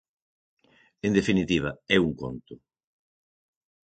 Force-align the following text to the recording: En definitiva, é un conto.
En 1.05 1.11
definitiva, 1.17 1.71
é 1.95 1.97
un 2.07 2.11
conto. 2.21 2.53